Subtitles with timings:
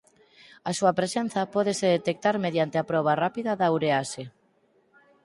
[0.69, 4.23] A súa presenza pódese detectar mediante a proba rápida da urease.